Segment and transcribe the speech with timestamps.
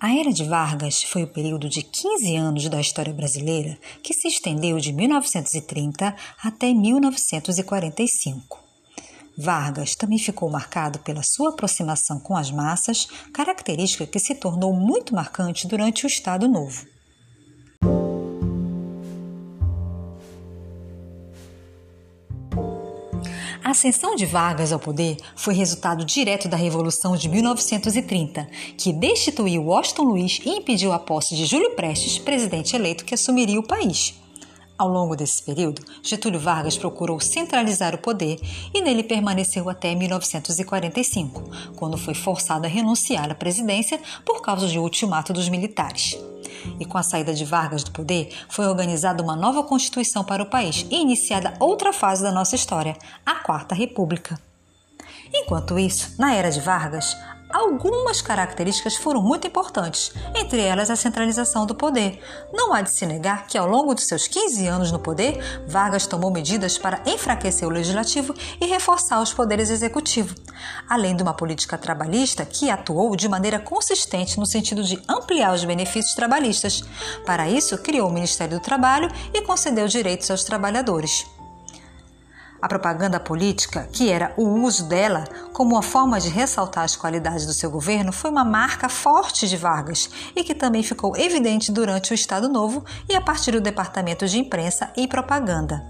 [0.00, 4.28] A Era de Vargas foi o período de 15 anos da história brasileira que se
[4.28, 8.58] estendeu de 1930 até 1945.
[9.36, 15.14] Vargas também ficou marcado pela sua aproximação com as massas, característica que se tornou muito
[15.14, 16.97] marcante durante o Estado Novo.
[23.68, 29.62] A ascensão de Vargas ao poder foi resultado direto da Revolução de 1930, que destituiu
[29.62, 34.14] Washington Luiz e impediu a posse de Júlio Prestes, presidente eleito que assumiria o país.
[34.78, 38.40] Ao longo desse período, Getúlio Vargas procurou centralizar o poder
[38.72, 41.44] e nele permaneceu até 1945,
[41.76, 46.16] quando foi forçado a renunciar à presidência por causa de ultimato dos militares
[46.78, 50.46] e com a saída de Vargas do poder, foi organizada uma nova Constituição para o
[50.46, 54.38] país e iniciada outra fase da nossa história, a Quarta República.
[55.32, 57.16] Enquanto isso, na era de Vargas,
[57.58, 62.22] Algumas características foram muito importantes, entre elas a centralização do poder.
[62.52, 66.06] Não há de se negar que, ao longo de seus 15 anos no poder, Vargas
[66.06, 70.36] tomou medidas para enfraquecer o legislativo e reforçar os poderes executivo,
[70.88, 75.64] além de uma política trabalhista que atuou de maneira consistente no sentido de ampliar os
[75.64, 76.84] benefícios trabalhistas.
[77.26, 81.26] Para isso, criou o Ministério do Trabalho e concedeu direitos aos trabalhadores.
[82.60, 87.46] A propaganda política, que era o uso dela como uma forma de ressaltar as qualidades
[87.46, 92.10] do seu governo, foi uma marca forte de Vargas e que também ficou evidente durante
[92.10, 95.84] o Estado Novo e a partir do Departamento de Imprensa e Propaganda.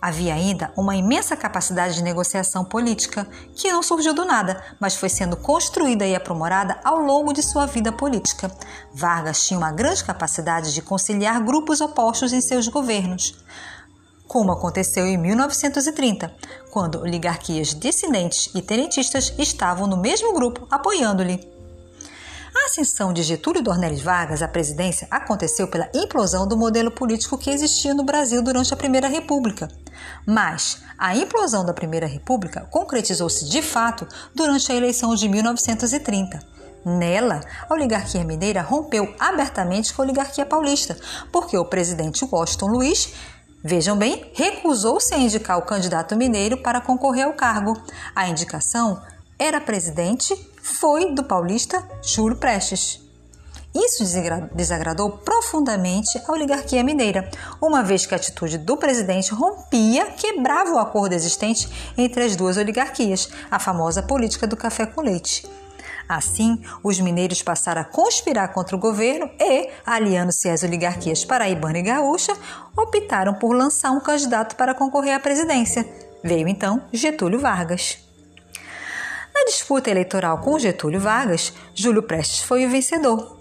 [0.00, 3.24] Havia ainda uma imensa capacidade de negociação política,
[3.54, 7.66] que não surgiu do nada, mas foi sendo construída e aprimorada ao longo de sua
[7.66, 8.50] vida política.
[8.92, 13.36] Vargas tinha uma grande capacidade de conciliar grupos opostos em seus governos
[14.32, 16.34] como aconteceu em 1930,
[16.70, 21.38] quando oligarquias dissidentes e tenentistas estavam no mesmo grupo apoiando-lhe.
[22.56, 27.50] A ascensão de Getúlio Dornelles Vargas à presidência aconteceu pela implosão do modelo político que
[27.50, 29.68] existia no Brasil durante a Primeira República.
[30.26, 36.40] Mas a implosão da Primeira República concretizou-se de fato durante a eleição de 1930.
[36.86, 40.96] Nela, a oligarquia mineira rompeu abertamente com a oligarquia paulista,
[41.30, 43.12] porque o presidente Washington Luiz
[43.64, 47.80] Vejam bem, recusou-se a indicar o candidato mineiro para concorrer ao cargo.
[48.12, 49.00] A indicação
[49.38, 53.00] era presidente, foi do paulista Júlio Prestes.
[53.72, 54.04] Isso
[54.52, 57.30] desagradou profundamente a oligarquia mineira,
[57.60, 62.56] uma vez que a atitude do presidente rompia, quebrava o acordo existente entre as duas
[62.56, 65.48] oligarquias, a famosa política do café com leite.
[66.14, 71.82] Assim, os mineiros passaram a conspirar contra o governo e, aliando-se às oligarquias paraibana e
[71.82, 72.36] gaúcha,
[72.76, 75.88] optaram por lançar um candidato para concorrer à presidência.
[76.22, 77.96] Veio então Getúlio Vargas.
[79.34, 83.38] Na disputa eleitoral com Getúlio Vargas, Júlio Prestes foi o vencedor.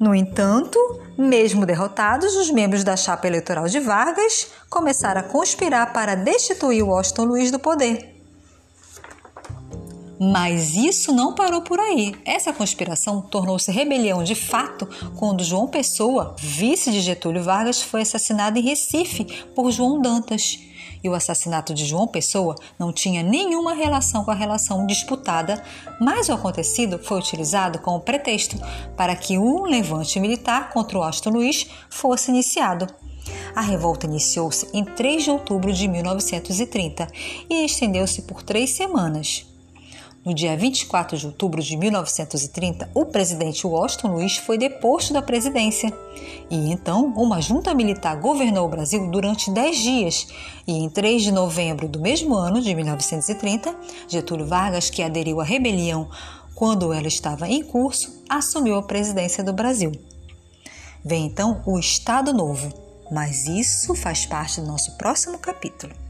[0.00, 0.78] No entanto,
[1.18, 7.24] mesmo derrotados, os membros da chapa eleitoral de Vargas começaram a conspirar para destituir Washington
[7.24, 8.15] Luiz do poder.
[10.18, 12.14] Mas isso não parou por aí.
[12.24, 18.58] Essa conspiração tornou-se rebelião de fato quando João Pessoa, vice de Getúlio Vargas, foi assassinado
[18.58, 20.58] em Recife por João Dantas.
[21.04, 25.62] E o assassinato de João Pessoa não tinha nenhuma relação com a relação disputada,
[26.00, 28.56] mas o acontecido foi utilizado como pretexto
[28.96, 32.86] para que um levante militar contra o Austin Luiz fosse iniciado.
[33.54, 37.08] A revolta iniciou-se em 3 de outubro de 1930
[37.48, 39.55] e estendeu-se por três semanas.
[40.26, 45.96] No dia 24 de outubro de 1930, o presidente Washington Luiz foi deposto da presidência.
[46.50, 50.26] E então, uma junta militar governou o Brasil durante 10 dias.
[50.66, 53.72] E em 3 de novembro do mesmo ano, de 1930,
[54.08, 56.10] Getúlio Vargas, que aderiu à rebelião
[56.56, 59.92] quando ela estava em curso, assumiu a presidência do Brasil.
[61.04, 62.72] Vem então o Estado Novo,
[63.12, 66.05] mas isso faz parte do nosso próximo capítulo.